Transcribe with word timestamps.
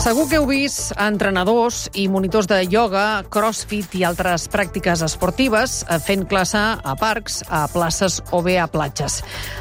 Segur 0.00 0.22
que 0.30 0.38
heu 0.38 0.46
vist 0.48 0.94
entrenadors 0.96 1.82
i 2.00 2.06
monitors 2.08 2.46
de 2.48 2.56
ioga, 2.72 3.20
crossfit 3.28 3.92
i 3.98 4.04
altres 4.08 4.46
pràctiques 4.48 5.02
esportives 5.04 5.74
eh, 5.82 5.98
fent 6.00 6.24
classe 6.30 6.56
a 6.56 6.94
parcs, 6.96 7.42
a 7.52 7.66
places 7.68 8.16
o 8.32 8.40
bé 8.40 8.54
a 8.56 8.64
platges. 8.72 9.18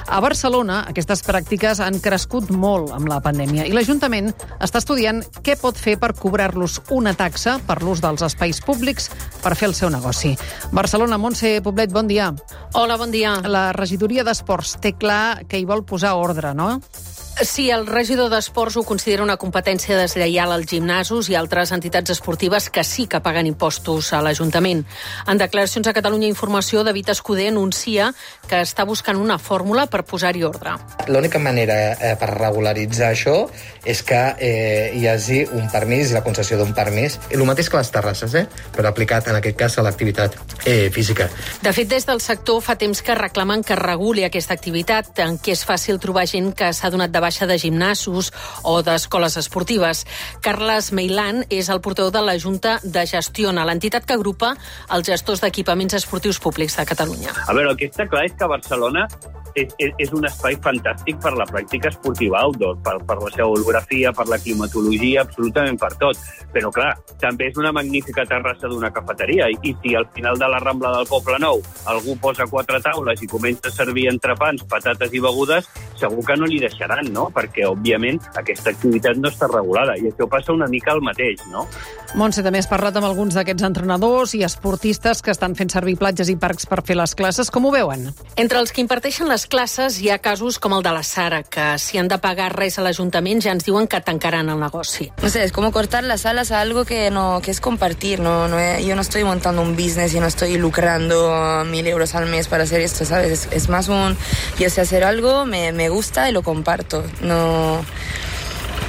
A 0.07 0.21
Barcelona, 0.23 0.85
aquestes 0.87 1.25
pràctiques 1.27 1.81
han 1.83 1.99
crescut 1.99 2.53
molt 2.55 2.95
amb 2.95 3.11
la 3.11 3.19
pandèmia 3.19 3.67
i 3.67 3.75
l'Ajuntament 3.75 4.31
està 4.63 4.79
estudiant 4.79 5.19
què 5.43 5.57
pot 5.59 5.75
fer 5.75 5.97
per 5.99 6.13
cobrar-los 6.15 6.79
una 6.95 7.17
taxa 7.19 7.57
per 7.67 7.81
l'ús 7.83 7.99
dels 7.99 8.23
espais 8.23 8.63
públics 8.63 9.11
per 9.43 9.57
fer 9.59 9.67
el 9.73 9.75
seu 9.75 9.91
negoci. 9.91 10.37
Barcelona, 10.71 11.19
Montse 11.19 11.57
Poblet, 11.67 11.91
bon 11.91 12.07
dia. 12.07 12.31
Hola, 12.79 12.95
bon 12.95 13.11
dia. 13.11 13.35
La 13.43 13.73
regidoria 13.75 14.23
d'Esports 14.23 14.77
té 14.79 14.95
clar 14.95 15.43
que 15.51 15.59
hi 15.59 15.67
vol 15.67 15.83
posar 15.83 16.15
ordre, 16.15 16.55
no? 16.55 16.77
Sí, 17.41 17.69
el 17.71 17.85
regidor 17.87 18.27
d'Esports 18.33 18.75
ho 18.75 18.81
considera 18.83 19.23
una 19.23 19.37
competència 19.39 19.95
deslleial 19.95 20.51
als 20.51 20.67
gimnasos 20.67 21.29
i 21.31 21.37
altres 21.39 21.71
entitats 21.71 22.11
esportives 22.11 22.67
que 22.67 22.83
sí 22.83 23.05
que 23.07 23.21
paguen 23.23 23.47
impostos 23.47 24.09
a 24.11 24.19
l'Ajuntament. 24.19 24.81
En 25.23 25.39
declaracions 25.39 25.87
a 25.87 25.93
Catalunya 25.95 26.27
Informació, 26.27 26.83
David 26.83 27.13
Escudé 27.13 27.47
anuncia 27.47 28.09
que 28.49 28.59
està 28.59 28.83
buscant 28.83 29.15
una 29.15 29.37
fórmula 29.39 29.85
per 29.87 30.01
posar-hi 30.03 30.43
ordre. 30.43 30.73
L'única 31.07 31.39
manera 31.39 31.77
eh, 31.93 32.17
per 32.19 32.27
regularitzar 32.33 33.13
això 33.13 33.37
és 33.87 34.03
que 34.03 34.19
eh, 34.35 34.91
hi 34.99 35.07
hagi 35.07 35.45
un 35.55 35.71
permís 35.71 36.11
i 36.11 36.17
la 36.17 36.25
concessió 36.25 36.59
d'un 36.59 36.75
permís. 36.75 37.21
El 37.31 37.45
mateix 37.47 37.71
que 37.71 37.79
les 37.79 37.93
terrasses, 37.95 38.35
eh? 38.35 38.45
però 38.75 38.91
aplicat 38.91 39.31
en 39.31 39.39
aquest 39.39 39.55
cas 39.63 39.79
a 39.79 39.87
l'activitat 39.87 40.35
eh, 40.65 40.91
física. 40.91 41.29
De 41.63 41.71
fet, 41.71 41.87
des 41.87 42.03
del 42.03 42.19
sector 42.19 42.59
fa 42.59 42.75
temps 42.75 42.99
que 42.99 43.15
reclamen 43.15 43.63
que 43.63 43.79
reguli 43.79 44.27
aquesta 44.27 44.59
activitat, 44.59 45.15
en 45.23 45.39
què 45.39 45.55
és 45.55 45.63
fàcil 45.63 46.03
trobar 46.03 46.27
gent 46.27 46.51
que 46.51 46.73
s'ha 46.75 46.91
donat 46.91 47.15
de 47.15 47.23
baixa 47.29 47.45
de 47.45 47.59
gimnasos 47.61 48.33
o 48.65 48.79
d'escoles 48.81 49.37
esportives. 49.37 50.05
Carles 50.41 50.89
Meilan 50.91 51.43
és 51.53 51.69
el 51.69 51.81
portaveu 51.85 52.09
de 52.09 52.23
la 52.25 52.37
Junta 52.41 52.79
de 52.83 53.05
Gestiona, 53.05 53.67
l'entitat 53.69 54.07
que 54.09 54.17
agrupa 54.17 54.55
els 54.89 55.05
gestors 55.05 55.43
d'equipaments 55.45 55.93
esportius 56.01 56.41
públics 56.41 56.79
de 56.79 56.87
Catalunya. 56.89 57.35
A 57.45 57.53
veure, 57.53 57.75
el 57.75 57.77
que 57.77 57.91
està 57.91 58.09
clar 58.09 58.25
és 58.25 58.33
que 58.33 58.49
Barcelona 58.49 59.05
és, 59.55 59.69
és, 59.81 59.93
és 59.97 60.11
un 60.15 60.25
espai 60.27 60.57
fantàstic 60.63 61.19
per 61.23 61.33
la 61.37 61.45
pràctica 61.49 61.89
esportiva 61.91 62.41
outdoor, 62.45 62.77
per, 62.85 62.95
per 63.05 63.17
la 63.21 63.31
seva 63.33 63.49
orografia, 63.53 64.11
per 64.15 64.27
la 64.29 64.39
climatologia, 64.41 65.23
absolutament 65.25 65.79
per 65.81 65.91
tot. 66.01 66.21
Però, 66.53 66.71
clar, 66.73 66.91
també 67.21 67.49
és 67.49 67.59
una 67.61 67.73
magnífica 67.75 68.25
terrassa 68.29 68.69
d'una 68.71 68.91
cafeteria 68.95 69.49
i, 69.51 69.57
i 69.69 69.75
si 69.81 69.95
al 69.97 70.07
final 70.15 70.39
de 70.41 70.49
la 70.49 70.61
Rambla 70.63 70.93
del 70.97 71.09
Poble 71.09 71.39
Nou 71.41 71.61
algú 71.89 72.17
posa 72.21 72.47
quatre 72.49 72.81
taules 72.83 73.21
i 73.21 73.29
comença 73.29 73.69
a 73.69 73.75
servir 73.75 74.07
entrepans, 74.11 74.65
patates 74.69 75.13
i 75.13 75.21
begudes, 75.23 75.69
segur 75.99 76.23
que 76.25 76.37
no 76.39 76.47
li 76.49 76.59
deixaran, 76.63 77.11
no? 77.13 77.29
Perquè, 77.35 77.65
òbviament, 77.69 78.21
aquesta 78.39 78.73
activitat 78.73 79.19
no 79.19 79.31
està 79.31 79.49
regulada 79.51 79.97
i 79.99 80.09
això 80.09 80.29
passa 80.31 80.55
una 80.55 80.69
mica 80.71 80.95
el 80.95 81.03
mateix, 81.05 81.43
no? 81.51 81.65
Montse, 82.17 82.41
també 82.41 82.57
has 82.61 82.69
parlat 82.69 82.95
amb 82.97 83.05
alguns 83.05 83.35
d'aquests 83.37 83.67
entrenadors 83.67 84.33
i 84.33 84.41
esportistes 84.45 85.21
que 85.21 85.29
estan 85.33 85.53
fent 85.55 85.69
servir 85.69 85.97
platges 85.99 86.31
i 86.31 86.35
parcs 86.39 86.65
per 86.69 86.81
fer 86.85 86.97
les 86.97 87.13
classes. 87.15 87.51
Com 87.53 87.67
ho 87.69 87.73
veuen? 87.73 88.07
Entre 88.39 88.57
els 88.57 88.73
que 88.73 88.81
imparteixen 88.81 89.29
les 89.29 89.45
classes 89.45 89.99
hi 90.01 90.09
ha 90.09 90.17
casos 90.23 90.57
com 90.59 90.73
el 90.73 90.83
de 90.85 90.93
la 90.95 91.03
Sara, 91.03 91.43
que 91.43 91.75
si 91.77 91.99
han 92.01 92.09
de 92.09 92.17
pagar 92.17 92.49
res 92.55 92.79
a 92.79 92.85
l'Ajuntament 92.85 93.43
ja 93.45 93.53
ens 93.53 93.67
diuen 93.67 93.87
que 93.87 94.01
tancaran 94.01 94.49
el 94.49 94.59
negoci. 94.59 95.11
No 95.21 95.29
sé, 95.29 95.43
es 95.43 95.51
como 95.51 95.71
cortar 95.71 96.03
las 96.03 96.25
alas 96.25 96.51
a 96.51 96.61
algo 96.61 96.85
que 96.85 97.11
no 97.11 97.41
que 97.43 97.51
es 97.51 97.61
compartir, 97.61 98.19
no, 98.19 98.47
no 98.47 98.57
yo 98.79 98.95
no 98.95 99.01
estoy 99.01 99.23
montando 99.23 99.61
un 99.61 99.75
business 99.75 100.13
y 100.15 100.19
no 100.19 100.27
estoy 100.27 100.57
lucrando 100.57 101.63
mil 101.65 101.85
euros 101.87 102.15
al 102.15 102.25
mes 102.27 102.47
para 102.47 102.63
hacer 102.63 102.81
esto, 102.81 103.05
¿sabes? 103.05 103.31
Es, 103.31 103.49
es 103.51 103.69
más 103.69 103.87
un, 103.87 104.17
yo 104.57 104.69
sé 104.69 104.81
hacer 104.81 105.03
algo, 105.03 105.45
me, 105.45 105.71
me 105.71 105.88
gusta 105.89 106.29
y 106.29 106.33
lo 106.33 106.41
comparto, 106.43 107.03
no 107.21 107.83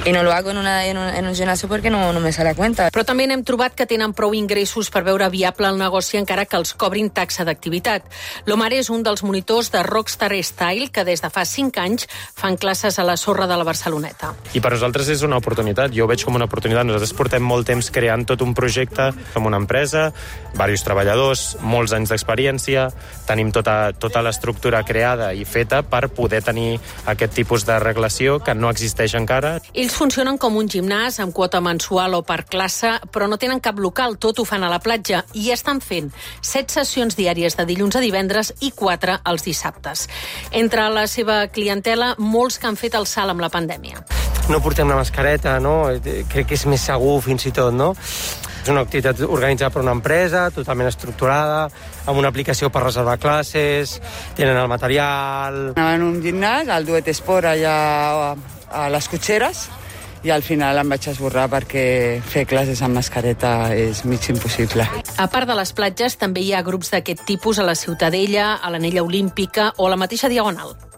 i 0.03 0.11
no 0.11 0.23
lo 0.23 0.31
hago 0.31 0.49
en, 0.49 0.57
una, 0.57 0.87
en, 0.87 0.97
un, 0.97 1.07
en 1.07 1.27
un 1.27 1.35
gimnasio 1.35 1.67
perquè 1.69 1.91
no, 1.93 2.11
no 2.11 2.19
me 2.19 2.31
sale 2.33 2.49
a 2.49 2.55
cuenta. 2.57 2.87
Però 2.89 3.03
també 3.05 3.27
n'hem 3.29 3.43
trobat 3.45 3.75
que 3.77 3.85
tenen 3.85 4.15
prou 4.17 4.33
ingressos 4.33 4.89
per 4.89 5.03
veure 5.05 5.27
viable 5.29 5.69
el 5.69 5.77
negoci 5.77 6.17
encara 6.17 6.47
que 6.49 6.57
els 6.57 6.73
cobrin 6.73 7.11
taxa 7.13 7.45
d'activitat. 7.45 8.07
L'Omar 8.49 8.71
és 8.73 8.89
un 8.89 9.03
dels 9.05 9.21
monitors 9.21 9.69
de 9.69 9.83
Rockstar 9.85 10.31
Style 10.41 10.89
que 10.89 11.05
des 11.05 11.21
de 11.21 11.29
fa 11.29 11.43
5 11.45 11.83
anys 11.83 12.07
fan 12.09 12.57
classes 12.57 12.97
a 12.97 13.05
la 13.05 13.17
sorra 13.17 13.45
de 13.45 13.57
la 13.59 13.67
Barceloneta. 13.67 14.31
I 14.57 14.63
per 14.63 14.71
nosaltres 14.73 15.11
és 15.13 15.21
una 15.27 15.37
oportunitat, 15.37 15.93
jo 15.93 16.07
ho 16.07 16.09
veig 16.09 16.25
com 16.25 16.39
una 16.39 16.49
oportunitat. 16.49 16.87
Nosaltres 16.89 17.13
portem 17.13 17.45
molt 17.45 17.69
temps 17.69 17.91
creant 17.93 18.25
tot 18.25 18.41
un 18.41 18.55
projecte 18.57 19.11
amb 19.11 19.51
una 19.51 19.61
empresa, 19.61 20.07
diversos 20.55 20.85
treballadors, 20.87 21.45
molts 21.61 21.93
anys 21.93 22.09
d'experiència, 22.09 22.87
tenim 23.29 23.53
tota, 23.53 23.93
tota 23.93 24.25
l'estructura 24.25 24.81
creada 24.87 25.29
i 25.37 25.45
feta 25.45 25.83
per 25.85 26.07
poder 26.09 26.41
tenir 26.41 26.79
aquest 27.05 27.37
tipus 27.37 27.69
de 27.69 27.77
reglació 27.79 28.39
que 28.41 28.57
no 28.57 28.73
existeix 28.73 29.13
encara. 29.19 29.59
Ells 29.73 29.90
funcionen 29.97 30.37
com 30.37 30.55
un 30.59 30.67
gimnàs 30.69 31.15
amb 31.23 31.33
quota 31.33 31.59
mensual 31.63 32.13
o 32.13 32.21
per 32.27 32.43
classe, 32.45 32.91
però 33.11 33.25
no 33.29 33.39
tenen 33.41 33.61
cap 33.63 33.79
local, 33.81 34.17
tot 34.21 34.37
ho 34.39 34.45
fan 34.45 34.61
a 34.61 34.69
la 34.69 34.77
platja 34.83 35.23
i 35.33 35.49
estan 35.53 35.81
fent 35.81 36.11
set 36.45 36.69
sessions 36.69 37.17
diàries 37.17 37.57
de 37.57 37.65
dilluns 37.65 37.97
a 37.97 38.03
divendres 38.03 38.53
i 38.61 38.69
quatre 38.77 39.17
els 39.25 39.47
dissabtes. 39.47 40.05
Entre 40.51 40.85
la 40.93 41.07
seva 41.09 41.47
clientela, 41.49 42.13
molts 42.19 42.59
que 42.61 42.69
han 42.69 42.77
fet 42.77 42.95
el 42.99 43.09
salt 43.09 43.33
amb 43.33 43.41
la 43.41 43.49
pandèmia. 43.49 44.05
No 44.51 44.61
portem 44.61 44.89
la 44.89 44.99
mascareta, 44.99 45.57
no? 45.63 45.89
Crec 46.03 46.51
que 46.51 46.59
és 46.59 46.67
més 46.69 46.85
segur 46.85 47.17
fins 47.25 47.49
i 47.49 47.55
tot, 47.55 47.73
no? 47.73 47.91
És 48.61 48.69
una 48.69 48.85
activitat 48.85 49.25
organitzada 49.25 49.73
per 49.73 49.81
una 49.81 49.97
empresa, 49.97 50.45
totalment 50.53 50.91
estructurada, 50.91 51.65
amb 52.05 52.21
una 52.21 52.29
aplicació 52.29 52.69
per 52.69 52.85
reservar 52.85 53.17
classes, 53.17 53.97
tenen 54.37 54.61
el 54.61 54.69
material... 54.69 55.61
En 55.73 56.05
un 56.05 56.21
gimnàs, 56.21 56.69
al 56.69 56.85
Duet 56.85 57.09
Esport, 57.09 57.49
allà 57.49 57.77
a 58.71 58.89
les 58.89 59.07
cotxeres, 59.11 59.67
i 60.23 60.29
al 60.29 60.43
final 60.45 60.77
em 60.77 60.91
vaig 60.93 61.07
esborrar 61.09 61.47
perquè 61.49 61.85
fer 62.21 62.45
classes 62.49 62.83
amb 62.85 62.99
mascareta 62.99 63.73
és 63.73 64.03
mig 64.05 64.27
impossible. 64.29 64.85
A 65.17 65.27
part 65.33 65.49
de 65.49 65.57
les 65.57 65.73
platges, 65.73 66.17
també 66.21 66.45
hi 66.45 66.53
ha 66.53 66.61
grups 66.65 66.93
d'aquest 66.93 67.25
tipus 67.25 67.59
a 67.59 67.65
la 67.65 67.75
Ciutadella, 67.75 68.53
a 68.61 68.69
l'Anella 68.69 69.03
Olímpica 69.03 69.73
o 69.77 69.87
a 69.87 69.93
la 69.95 69.99
mateixa 69.99 70.29
Diagonal. 70.29 70.90